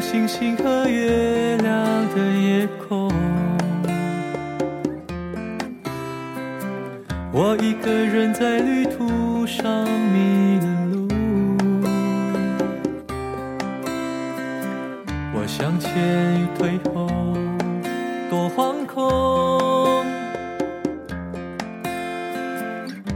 [0.00, 3.12] 星星和月亮的夜空。
[7.32, 11.08] 我一个人在旅途上迷了路，
[15.34, 17.06] 我向前与退后
[18.28, 20.04] 多惶恐，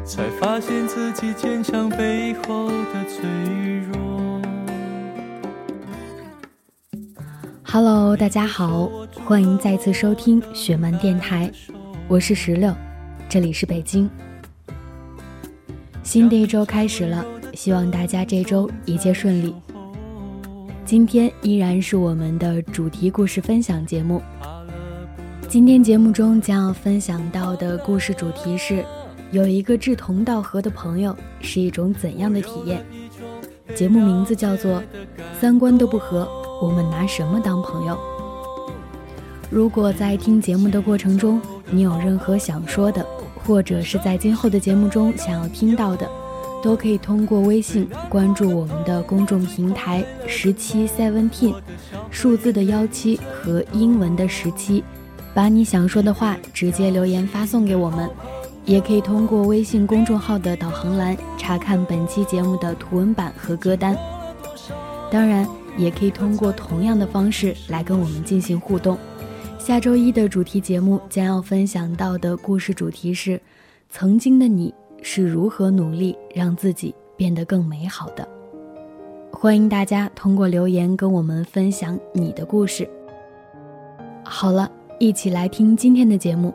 [0.05, 3.25] 才发现自己坚强背后的脆
[3.91, 4.32] 弱。
[7.73, 8.87] Hello，大家好，
[9.25, 11.51] 欢迎再次收听雪漫电台，
[12.07, 12.71] 我是石榴，
[13.31, 14.11] 这里是北京。
[16.03, 19.55] 新的一周开始了，希望大家这周一切顺利。
[20.85, 24.21] 今天依然是我们的主题故事分享节目。
[25.49, 28.85] 今天节目中将要分享到的故事主题是：
[29.31, 32.85] 有一个志同道合的朋友是一种怎样的体验？
[33.75, 34.79] 节目名字叫做
[35.41, 36.29] 《三观都不合》。
[36.63, 37.99] 我们拿什么当朋友？
[39.51, 46.09] 如果在听节目的过程中，你有任何想说的，或者是在今后的节目中想要听到的，
[46.63, 51.53] 都可以通过微信关注我们的公众平台十七 seventeen，
[52.13, 54.85] 数字的幺七和英文的十七，
[55.35, 58.09] 把你想说的话直接留言发送给我们，
[58.65, 63.99] 也可以通过微信公众号的导航栏查看本期节目的图文版和歌单。
[65.11, 65.45] 当然。
[65.77, 68.97] 也可以通过同样的方式来跟我们进行互动。
[69.59, 73.41] 下周一的主题节目将要分享到的故事主题是：
[73.89, 78.27] 曾经的你是如何努力让自己变得更美好的？
[79.33, 82.89] 欢迎大家通过留言跟我们分享你的故事。
[84.25, 86.53] 好了，一起来听今天的节目。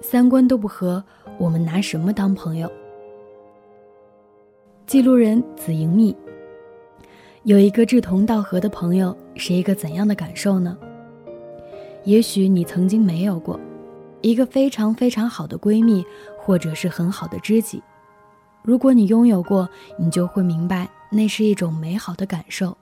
[0.00, 1.02] 三观都不合，
[1.38, 2.70] 我们拿什么当朋友？
[4.86, 6.16] 记录人紫莹蜜。
[7.44, 10.76] 有一个志同道合的朋友是一个怎样的感受呢？
[12.04, 13.58] 也许你曾经没有过
[14.20, 16.04] 一个非常非常好的闺蜜，
[16.38, 17.82] 或者是很好的知己。
[18.62, 19.66] 如果你拥有过，
[19.98, 22.76] 你就会明白那是一种美好的感受。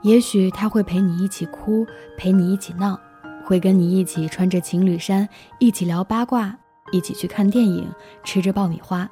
[0.00, 1.86] 也许她会陪你一起哭，
[2.16, 2.98] 陪你一起闹，
[3.44, 6.58] 会跟你一起穿着情侣衫，一起聊八卦，
[6.92, 7.86] 一起去看电影，
[8.24, 9.06] 吃着爆米花。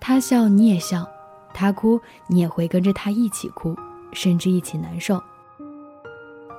[0.00, 1.08] 她笑，你也笑。
[1.54, 3.74] 他哭，你也会跟着他一起哭，
[4.12, 5.22] 甚至一起难受。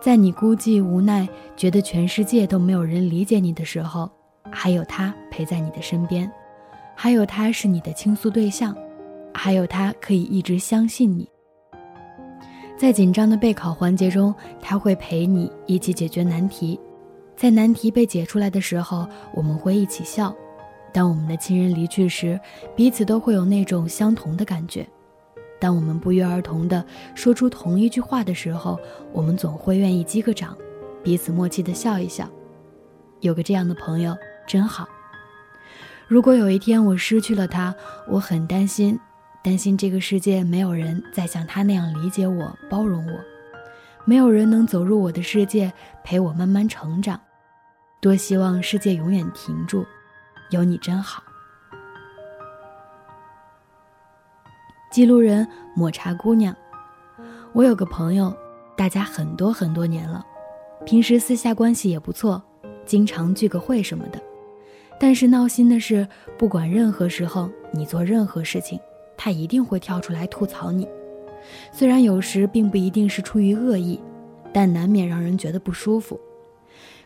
[0.01, 4.09] 在你孤寂无奈，觉得全世界都没有人理解你的时候，
[4.51, 6.31] 还有他陪在你的身边，
[6.95, 8.75] 还有他是你的倾诉对象，
[9.33, 11.27] 还有他可以一直相信你。
[12.77, 16.79] 在紧张的备考环节中，他会陪你一起解决难题，
[17.35, 20.35] 在难题被解出来的时候，我们会一起笑。
[20.95, 22.39] 当我们的亲人离去时，
[22.73, 24.87] 彼此都会有那种相同的感觉。
[25.59, 28.79] 当我们不约而同地说出同一句话的时候，
[29.11, 30.57] 我们总会愿意击个掌，
[31.03, 32.25] 彼此默契地笑一笑。
[33.19, 34.15] 有个这样的朋友
[34.47, 34.87] 真好。
[36.07, 37.75] 如果有一天我失去了他，
[38.07, 38.97] 我很担心，
[39.43, 43.19] 担心这个世界没有人再像他那样理解我、包容我，
[44.05, 45.73] 没有人能走入我的世界
[46.05, 47.19] 陪我慢慢成长。
[47.99, 49.85] 多希望世界永远停住。
[50.55, 51.21] 有你真好。
[54.89, 55.45] 记录人
[55.75, 56.55] 抹茶姑娘，
[57.51, 58.33] 我有个朋友，
[58.77, 60.25] 大家很多很多年了，
[60.85, 62.41] 平时私下关系也不错，
[62.85, 64.21] 经常聚个会什么的。
[64.97, 66.07] 但是闹心的是，
[66.37, 68.79] 不管任何时候你做任何事情，
[69.17, 70.87] 他一定会跳出来吐槽你。
[71.73, 74.01] 虽然有时并不一定是出于恶意，
[74.53, 76.17] 但难免让人觉得不舒服。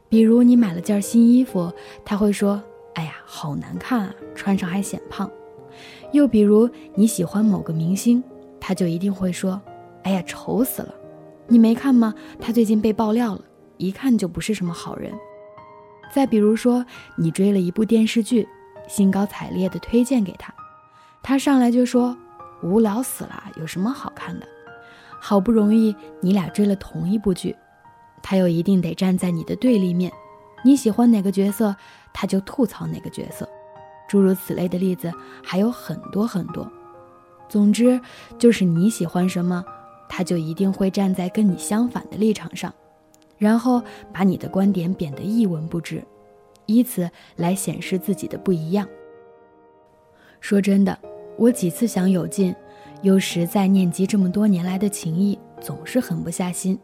[0.08, 1.74] 比如你买了件新衣服，
[2.06, 2.62] 他会说。
[3.00, 5.32] 哎呀，好难看啊，穿上还显胖。
[6.12, 8.22] 又比如你喜欢某个明星，
[8.60, 9.62] 他就一定会说
[10.04, 10.94] ：“哎呀，丑死了！
[11.48, 12.14] 你没看吗？
[12.42, 13.42] 他最近被爆料了，
[13.78, 15.14] 一看就不是什么好人。”
[16.14, 16.86] 再比如说，
[17.16, 18.46] 你追了一部电视剧，
[18.90, 20.54] 兴高采烈地推荐给他，
[21.24, 22.18] 他上来就说
[22.62, 24.46] ：“无聊死了，有什么好看的？”
[25.22, 27.56] 好不容易你俩追了同一部剧，
[28.22, 30.12] 他又一定得站在你的对立面。
[30.66, 31.78] 你喜欢哪个角色？
[32.14, 33.48] 他就吐槽哪个角色，
[34.08, 35.12] 诸如此类的例子
[35.44, 36.70] 还有很多很多。
[37.48, 38.00] 总之，
[38.38, 39.64] 就是你喜欢什么，
[40.08, 42.74] 他就一定会站在跟你相反的立场上，
[43.38, 43.82] 然后
[44.14, 46.04] 把你的观点贬得一文不值，
[46.66, 48.88] 以此来显示自己的不一样。
[50.40, 50.98] 说真的，
[51.38, 52.56] 我几次想有劲，
[53.02, 56.78] 又实在念及这么多年来的情谊，总是狠不下心，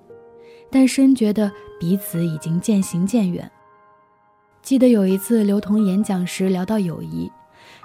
[0.71, 3.49] 但深觉得彼此已经渐行渐远。
[4.65, 7.31] 记得有一次刘同演讲时聊到友谊，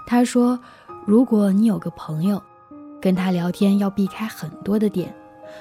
[0.07, 0.59] 他说
[1.07, 2.43] ：“如果你有个朋友，
[3.03, 5.15] 跟他聊天要避开很多的点，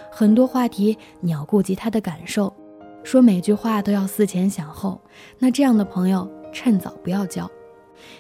[0.10, 2.56] 很多话题你要顾及他的感受，
[3.04, 5.02] 说每句话都要思前想后，
[5.38, 7.52] 那这样的朋友趁早不要交，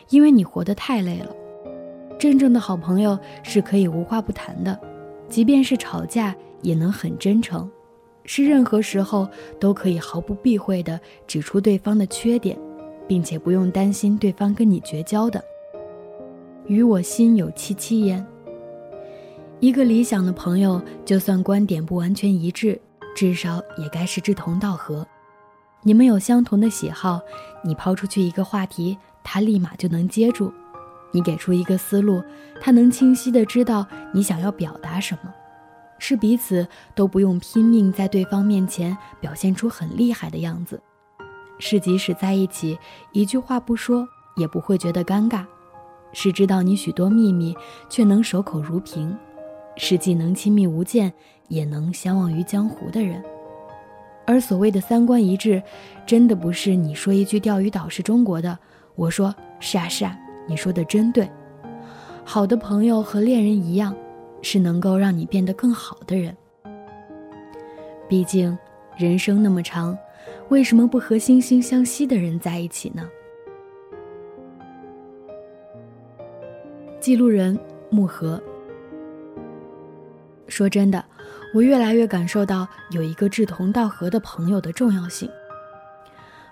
[0.10, 1.34] 因为你活得太累了。
[2.19, 4.78] 真正的好朋友是可以无话不谈的，
[5.30, 7.72] 即便是吵架也能很真诚，
[8.25, 9.25] 是任何时候
[9.57, 12.60] 都可以毫不避讳地指出对方的缺点，
[13.10, 15.44] 并且不用担心对方跟你绝交的。
[16.68, 18.24] 与我心有戚戚焉。
[19.60, 22.80] 一个理想的朋友，就算观点不完全一致，
[23.16, 25.06] 至少也该是志同道合。
[25.82, 27.20] 你们有相同的喜好，
[27.64, 30.54] 你抛出去一个话题，他立马就能接住。
[31.12, 32.24] 你给出一个思路，
[32.62, 35.34] 他能清晰的知道你想要表达什么，
[35.98, 40.80] 是彼此都不用拼命在对方面前表现出很厉害的样子，
[41.60, 42.80] 是即使在一起
[43.12, 45.46] 一句话不说也不会觉得尴尬，
[46.14, 47.56] 是知道你许多秘密
[47.90, 49.16] 却能守口如瓶，
[49.76, 51.12] 是既能亲密无间
[51.50, 53.24] 也能相忘于江湖的人。
[54.26, 55.62] 而所谓的三观一致，
[56.06, 58.58] 真的不是你说一句钓鱼岛是中国的，
[58.96, 60.18] 我说是啊是啊。
[60.48, 61.30] 你说的真对，
[62.24, 63.96] 好的朋友和恋人一样，
[64.42, 66.36] 是能够让你变得更好的人。
[68.08, 68.58] 毕竟，
[68.98, 69.96] 人生那么长，
[70.50, 73.07] 为什么不和惺惺相惜的人在一起呢？
[77.00, 77.57] 记录人
[77.92, 78.42] 木盒
[80.48, 81.06] 说：“真的，
[81.54, 85.30] 我越来越感受到有一个志同道合的朋友的重要性。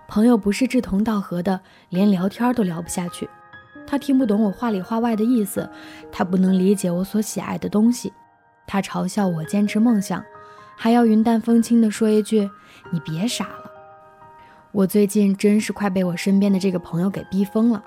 [0.08, 1.60] 朋友不是志同道合的，
[1.90, 3.28] 连聊天都聊不下去。”
[3.88, 5.68] 他听不懂我话里话外的意思，
[6.12, 8.14] 他不能理解我所喜爱的东西，
[8.68, 10.24] 他嘲笑我坚持梦想，
[10.76, 12.48] 还要云淡风轻地说一句
[12.92, 13.64] ：“你别傻了。”
[14.78, 17.84] 我最近真是快被我身边的这个朋友给逼疯了。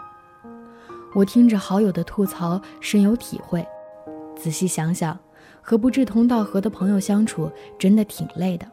[1.14, 3.64] 我听着好友的吐槽，深有体会。
[4.34, 5.16] 仔细想想，
[5.62, 7.48] 和不志同道合的朋友相处
[7.78, 8.66] 真的挺累的。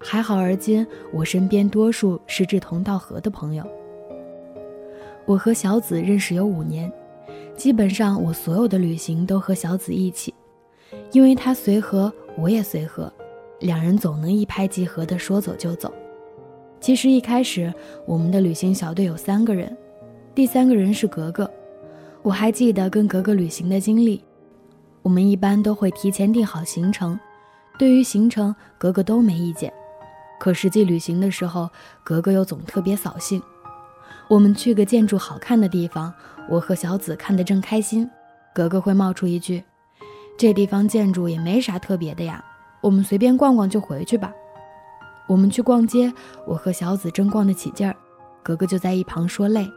[0.00, 3.64] 还好而今，我身边多数是志同道合的朋友。
[5.24, 6.92] 我和小紫认识有五年，
[7.54, 10.34] 基本上我所有的旅行都和小紫一起，
[11.12, 13.12] 因为她随和，我也随和，
[13.60, 15.94] 两人总能一拍即合的说走就走。
[16.80, 17.72] 其实一开始
[18.06, 19.76] 我们的旅行小队有三个人，
[20.34, 21.50] 第三个人是格格。
[22.22, 24.22] 我还记得跟格格旅行的经历，
[25.02, 27.18] 我们一般都会提前定好行程，
[27.78, 29.72] 对于行程格格都没意见，
[30.38, 31.68] 可实际旅行的时候，
[32.04, 33.42] 格格又总特别扫兴。
[34.28, 36.12] 我们去个建筑好看的地方，
[36.48, 38.08] 我和小紫看得正开心，
[38.54, 39.62] 格格会冒出一句
[40.38, 42.44] ：“这地方建筑也没啥特别的呀，
[42.80, 44.32] 我们随便逛逛就回去吧。”
[45.28, 46.12] 我们去逛街，
[46.46, 47.94] 我和小紫正逛得起劲儿，
[48.42, 49.70] 格格就在一旁说累。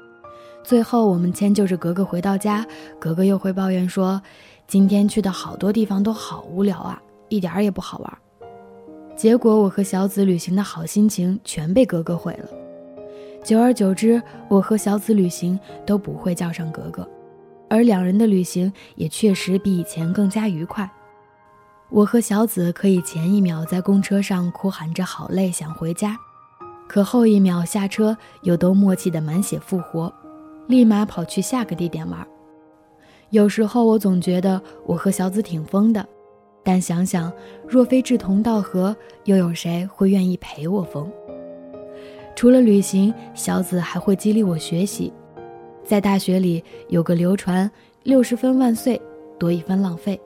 [0.63, 2.65] 最后我们迁就着格格回到家，
[2.99, 4.21] 格格又会抱怨说
[4.65, 8.17] ：“今天去的好多地方都好无聊啊，一点儿也不好玩。”
[9.17, 12.49] 结果我和小紫旅行的好心情全被格格毁了。
[13.43, 17.07] 久而久之，我和小紫旅行都不会叫上格格，
[17.69, 20.89] 而两人的旅行也确实比以前更加愉快。
[21.91, 26.15] 我和小紫可以前一秒在公车上哭喊着好累想回家，
[26.87, 30.11] 可后一秒下车又都默契的满血复活，
[30.67, 32.25] 立马跑去下个地点玩。
[33.31, 36.07] 有时候我总觉得我和小紫挺疯的，
[36.63, 37.29] 但想想
[37.67, 38.95] 若非志同道合，
[39.25, 41.11] 又有谁会愿意陪我疯？
[42.37, 45.11] 除了旅行，小紫还会激励我学习。
[45.83, 47.69] 在大学里有个流传
[48.03, 48.99] “六十分万岁，
[49.37, 50.19] 多一分浪费”，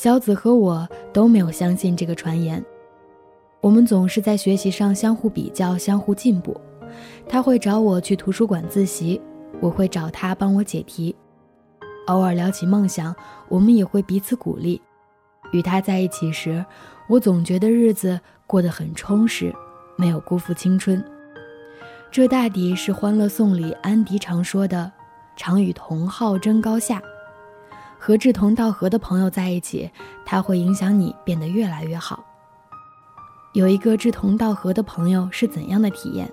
[0.00, 2.64] 小紫和我都没有相信这个传言。
[3.60, 6.56] 我们总是在学习上相互比较、相互进步。
[7.28, 9.20] 他会找我去图书馆自习，
[9.60, 11.16] 我会找他帮我解题。
[12.06, 13.12] 偶尔聊起梦想，
[13.48, 14.80] 我们也会彼此鼓励。
[15.50, 16.64] 与他在一起时，
[17.08, 19.52] 我总觉得日子过得很充实，
[19.96, 21.04] 没有辜负青春。
[22.08, 24.92] 这大抵是《欢乐颂》里安迪常说的
[25.34, 27.02] ：“常与同好争高下。”
[27.98, 29.90] 和志同道合的朋友在一起，
[30.24, 32.24] 他会影响你变得越来越好。
[33.52, 36.30] 有一个志同道合的朋友是怎样的体验？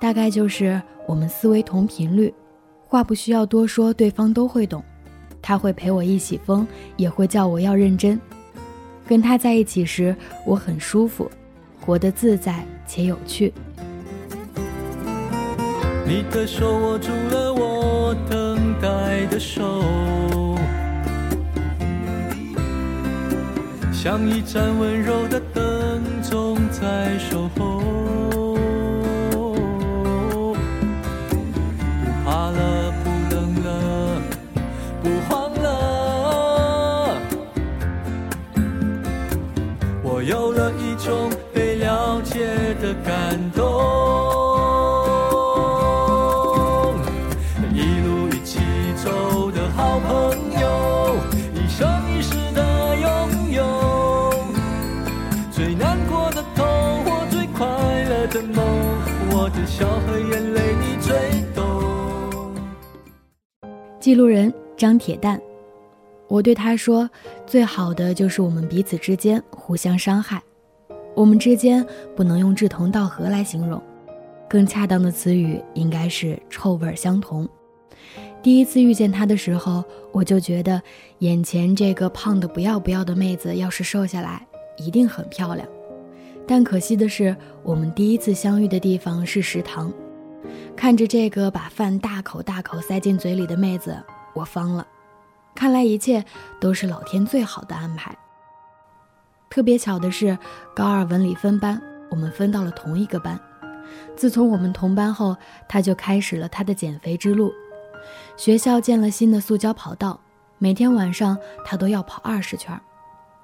[0.00, 2.32] 大概就是我们思维同频率，
[2.86, 4.82] 话不需要多说，对方都会懂。
[5.42, 8.18] 他会陪我一起疯，也会叫我要认真。
[9.06, 11.30] 跟他在一起时，我很舒服，
[11.80, 13.52] 活得自在且有趣。
[16.06, 17.69] 你的手握住了我
[19.10, 19.82] 爱的手，
[23.92, 27.82] 像一盏温柔的灯，总在守候。
[32.00, 33.68] 不怕了，不冷了，
[35.02, 37.16] 不慌了，
[40.04, 41.28] 我有了一种
[58.40, 58.64] 的梦，
[59.32, 61.14] 我的笑和眼泪你最
[61.54, 62.54] 懂。
[63.98, 65.40] 记录人张铁蛋。
[66.26, 67.10] 我对他说
[67.44, 70.40] ：“最好的就是我们彼此之间互相伤害，
[71.14, 71.84] 我们之间
[72.16, 73.82] 不能用志同道合来形容，
[74.48, 77.46] 更恰当的词语应该是臭味相同。”
[78.42, 80.80] 第一次遇见他的时候，我就觉得
[81.18, 84.46] 眼前这个胖的不要不要的妹子，要是瘦下来
[84.78, 85.68] 一定很漂亮。
[86.50, 89.88] 但可惜的是，我们第一次相遇的地方是食堂，
[90.74, 93.96] 看着这个把饭大口大口塞进嘴里的妹子，
[94.34, 94.84] 我方了。
[95.54, 96.24] 看来一切
[96.60, 98.12] 都是老天最好的安排。
[99.48, 100.36] 特别巧的是，
[100.74, 101.80] 高二文理分班，
[102.10, 103.38] 我们分到了同一个班。
[104.16, 105.36] 自从我们同班后，
[105.68, 107.52] 他就开始了他的减肥之路。
[108.36, 110.18] 学校建了新的塑胶跑道，
[110.58, 112.76] 每天晚上他都要跑二十圈。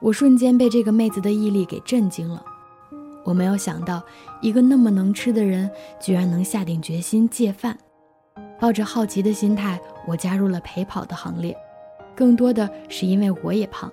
[0.01, 2.45] 我瞬间被这个妹子的毅力给震惊了。
[3.27, 4.01] 我没有想到，
[4.41, 5.69] 一个那么能吃的人，
[5.99, 7.77] 居然能下定决心戒饭。
[8.61, 11.55] 抱着好奇的心态，我加入了陪跑的行列。
[12.15, 13.93] 更多的是因为我也胖，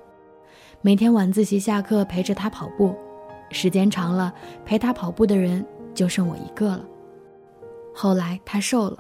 [0.82, 2.96] 每天晚自习下课陪着他跑步，
[3.50, 4.32] 时间长了，
[4.64, 6.86] 陪他跑步的人就剩我一个了。
[7.92, 8.98] 后来他瘦了，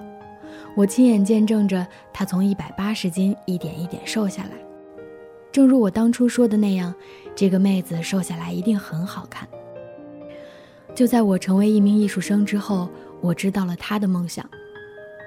[0.75, 4.49] 我亲眼见证着他从一百八十斤一点一点瘦下来。
[5.51, 6.91] 正如我当初说的那样，
[7.35, 9.47] 这个妹子瘦下来一定很好看。
[10.95, 12.87] 就在我成为一名艺术生之后，
[13.19, 14.47] 我知道了他的梦想。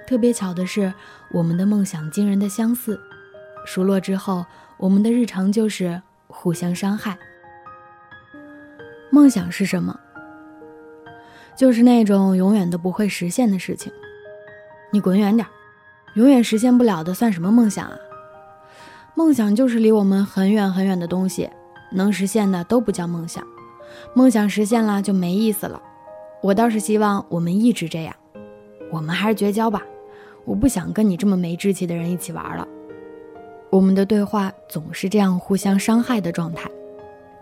[0.07, 0.95] 特别巧的是，
[1.33, 3.01] 我们的梦想惊人的相似。
[3.67, 4.47] 熟络之后，
[4.77, 7.19] 我们的日常就是互相伤害。
[9.11, 9.99] 梦想是什么？
[11.57, 13.93] 就是那种永远都不会实现的事情。
[14.93, 15.49] 你滚远点，
[16.15, 17.99] 永远实现不了的算什么梦想啊？
[19.17, 21.51] 梦想就是离我们很远很远的东西，
[21.91, 23.45] 能实现的都不叫梦想。
[24.15, 25.81] 梦想实现了就没意思了。
[26.43, 28.15] 我倒是希望我们一直这样。
[28.91, 29.83] 我们还是绝交吧，
[30.45, 32.67] 我不想跟你这么没志气的人一起玩了。
[33.69, 36.71] 我们的对话总是这样互相伤害的状态，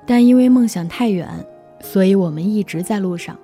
[0.07, 1.29] 但因为梦想太远，
[1.81, 3.39] 所以我们一直在路上。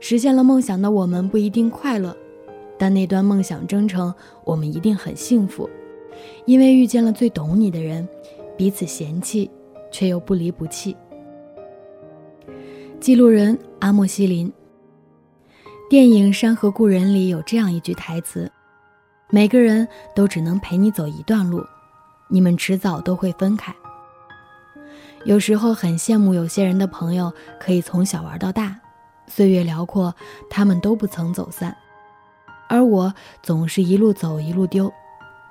[0.00, 2.14] 实现了梦想的我们不一定快乐，
[2.76, 5.68] 但那段梦想征程，我们一定很幸福，
[6.44, 8.06] 因为遇见了最懂你的人，
[8.56, 9.50] 彼此嫌弃，
[9.90, 10.94] 却又不离不弃。
[13.00, 14.52] 记录人阿莫西林。
[15.88, 18.50] 电影《山河故人》里有这样一句台词
[19.30, 19.86] ：“每个人
[20.16, 21.64] 都只能陪你走一段路。”
[22.28, 23.74] 你们迟早都会分开。
[25.24, 28.76] 有时候很羡慕有些人的朋友可以从小玩到大，
[29.28, 30.14] 岁月辽阔，
[30.50, 31.74] 他们都不曾走散，
[32.68, 34.92] 而我总是一路走一路丢，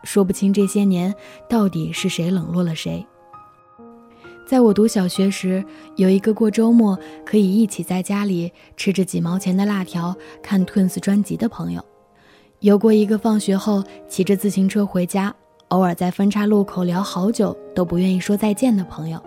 [0.03, 1.15] 说不清这些年
[1.49, 3.07] 到底是谁冷落了谁。
[4.47, 5.61] 在我读小学时，
[5.97, 11.83] 有一个过周末可以一起在家里吃着几毛钱的辣条看 Twins 专辑的朋友，
[12.61, 15.35] 有过一个放学后骑着自行车回家。
[15.67, 19.21] 偶尔在分岔路口聊好久都不愿意说再见的朋友，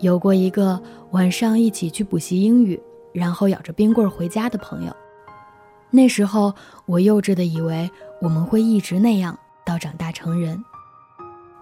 [0.00, 0.78] 有过一个
[1.12, 2.78] 晚上一起去补习英语，
[3.14, 4.94] 然后咬着冰棍回家的朋友。
[5.88, 7.90] 那时候我幼稚的以为
[8.20, 10.62] 我们会一直那样到长大成人，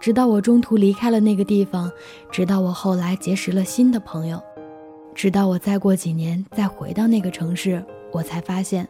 [0.01, 1.91] 直到我中途离开了那个地方，
[2.31, 4.41] 直到我后来结识了新的朋友，
[5.15, 8.89] 直到我再过几年再回到那个城市，我才发现，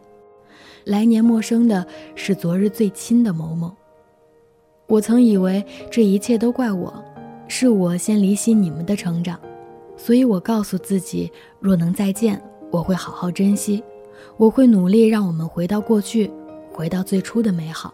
[0.85, 3.75] 来年陌生的是昨日最亲的某某。
[4.87, 6.93] 我曾以为这一切都怪我，
[7.47, 9.39] 是我先离析你们的成长，
[9.97, 13.83] 所以我告诉自己，若能再见，我会好好珍惜，
[14.37, 16.31] 我会努力让我们回到过去，
[16.71, 17.93] 回到最初的美好。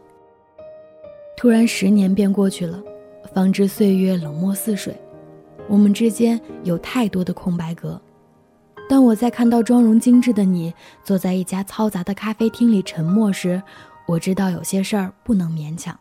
[1.37, 2.80] 突然，十年便过去了，
[3.33, 4.97] 方知岁月冷漠似水，
[5.69, 8.00] 我们之间有太多的空白格。
[8.88, 13.62] 当我在看到妆容精致的你坐在一家嘈杂的咖啡厅里沉默时，
[14.07, 15.99] 我知道有些事儿不能勉强。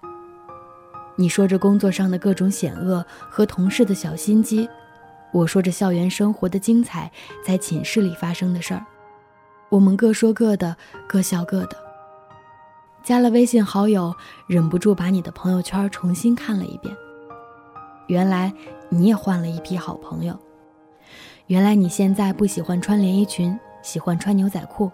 [1.15, 4.67] 你说着工作上的各种险恶和同事的小心机，
[5.31, 7.09] 我说着校园生活的精彩，
[7.45, 8.85] 在寝室里发生的事儿，
[9.69, 10.75] 我们各说各的，
[11.07, 11.77] 各笑各的。
[13.01, 14.13] 加了微信好友，
[14.47, 16.93] 忍不住把你的朋友圈重新看了一遍。
[18.07, 18.53] 原来
[18.89, 20.37] 你也换了一批好朋友。
[21.47, 24.91] 原来你现在不喜欢穿连衣裙，喜欢穿牛仔裤。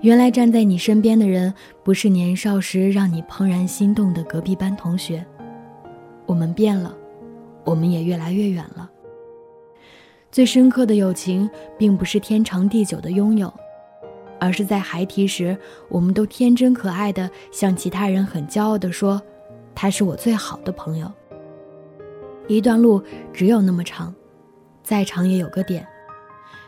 [0.00, 5.24] 原来站在你身边的人，不是年少时让你怦然心动的隔壁班同学。
[6.26, 6.94] 我们变了，
[7.64, 8.90] 我们也越来越远了。
[10.30, 13.52] 最深刻的友情，并不是天长地久的拥有，
[14.40, 15.56] 而是在孩提时，
[15.88, 19.22] 我们都天真可爱的向其他人很骄傲的说
[19.74, 21.10] ：“他是我最好的朋友。”
[22.46, 24.14] 一段路只有那么长，
[24.82, 25.86] 再长也有个点。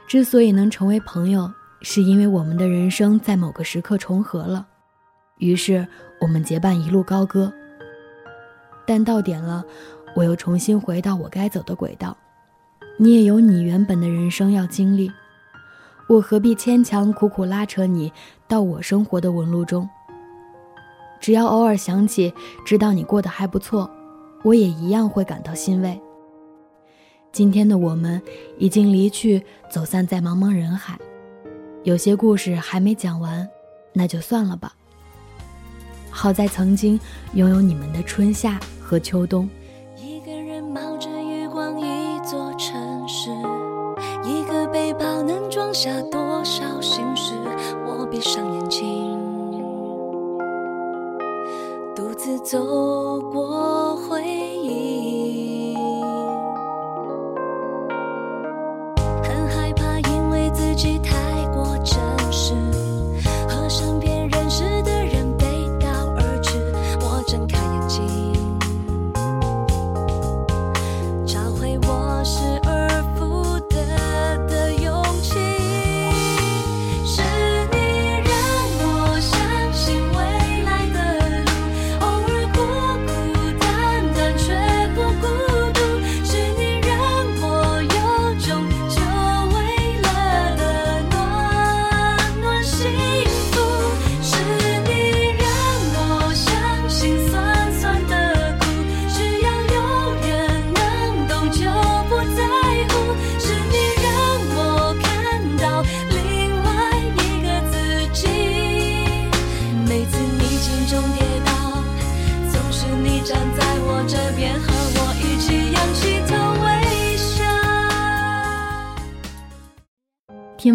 [0.06, 1.52] 之所以能成为朋友，
[1.82, 4.66] 是因为我们的人生在某个时刻重合了，
[5.38, 5.86] 于是
[6.20, 7.52] 我们结伴一路高歌。
[8.86, 9.64] 但到点了，
[10.14, 12.16] 我又重新回到我该走的轨道。
[12.98, 15.12] 你也有你原本的人生要经历，
[16.08, 18.10] 我何必牵强苦苦拉扯你
[18.48, 19.86] 到我生活的纹路中？
[21.20, 22.32] 只要偶尔想起，
[22.64, 23.90] 知道你过得还不错。
[24.42, 26.00] 我也一样会感到欣慰。
[27.32, 28.22] 今天的我们
[28.58, 30.98] 已经离去，走散在茫茫人海。
[31.82, 33.46] 有些故事还没讲完，
[33.92, 34.74] 那就算了吧。
[36.10, 36.98] 好在曾经
[37.34, 39.48] 拥有你们的春夏和秋冬。
[39.96, 43.30] 一个人冒着月光，一座城市，
[44.24, 47.34] 一个背包能装下多少心事？
[47.86, 49.14] 我闭上眼睛。
[51.94, 53.45] 独自走过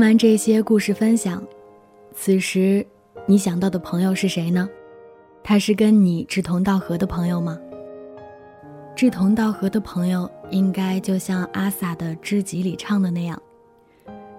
[0.02, 1.42] 完这些故事分享，
[2.14, 2.86] 此时
[3.28, 4.68] 你想到的朋友是谁呢？
[5.44, 7.58] 他是跟你志同道合的朋友吗？
[8.96, 13.42] 志同道合的朋友，应该就像阿 sa 的《知己》里唱的那样，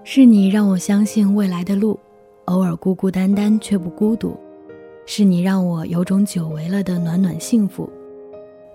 [0.05, 1.99] 是你让我相信未来的路，
[2.47, 4.37] 偶尔孤孤单单却不孤独；
[5.07, 7.89] 是你让我有种久违了的暖暖幸福；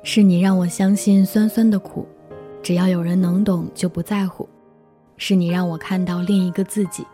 [0.03, 2.07] 是你让我相信酸酸的苦，
[2.63, 4.47] 只要有人能懂就不在乎。
[5.17, 7.05] 是你让我看到另一个自己。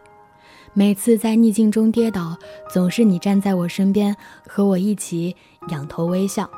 [0.74, 2.38] 每次在逆境中跌倒，
[2.72, 4.16] 总是你站在我身边，
[4.48, 5.36] 和我一起
[5.70, 6.50] 仰头微笑。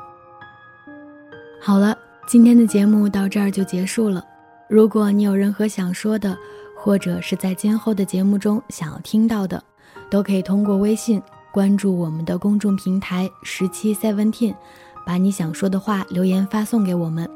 [1.60, 4.24] 好了，今天的节目到这儿就结束了。
[4.68, 6.36] 如果你有任何想说的，
[6.76, 9.62] 或者是在今后的节目中想要听到的，
[10.10, 11.20] 都可以通过微信
[11.52, 14.54] 关注我们的公众平台十七 seventeen，
[15.04, 17.28] 把你想说的话留言发送给我们。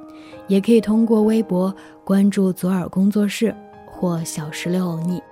[0.49, 3.55] 也可以通过微博关注左耳工作室
[4.01, 5.23] 或小石榴欧尼。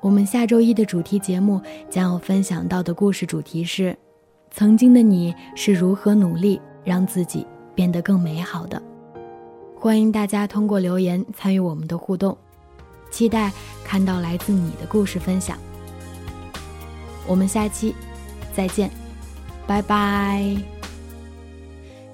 [0.00, 3.94] 我们下周一的主题节目将要分享到的故事主题是：
[4.50, 8.80] 曾经的你是如何努力让自己变得更美好的。
[9.78, 12.34] 欢迎大家通过留言参与我们的互动，
[13.10, 13.52] 期待
[13.84, 15.58] 看到来自你的故事分享。
[17.26, 17.94] 我们下期
[18.54, 18.90] 再见，
[19.66, 20.40] 拜拜。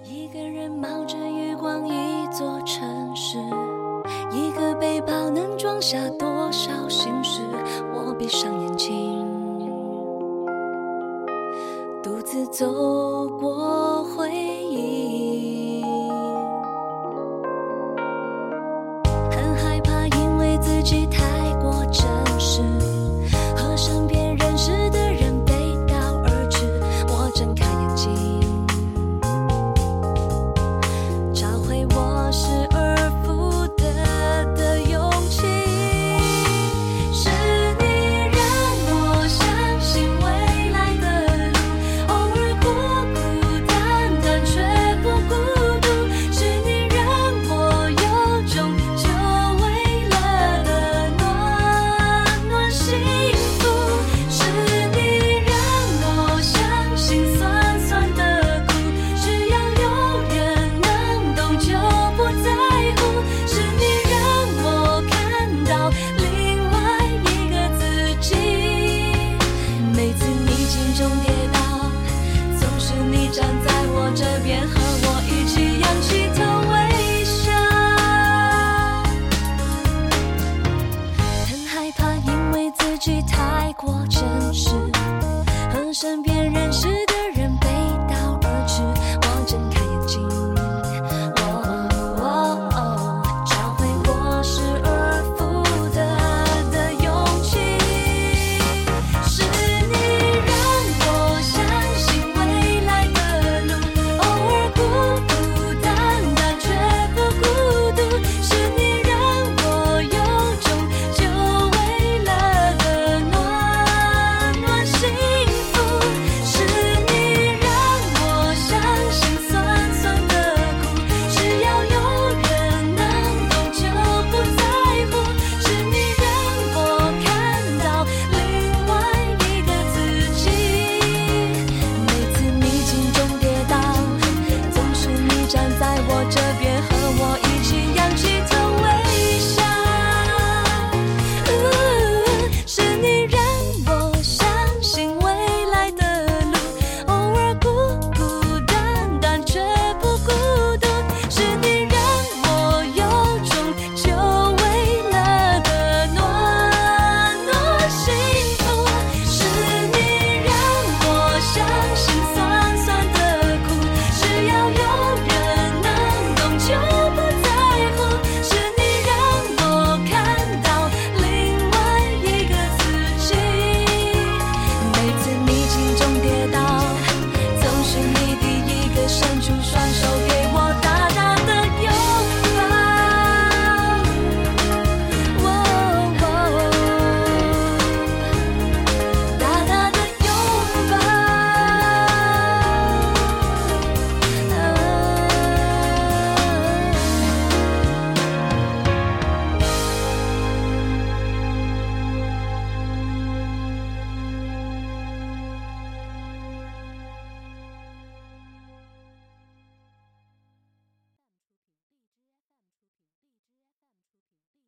[0.04, 3.38] 一个人冒着月光，一座城市，
[4.32, 5.30] 一个背包
[5.60, 7.42] 装下多少心事？
[7.92, 9.26] 我闭上眼睛，
[12.02, 12.66] 独自走
[13.38, 13.69] 过。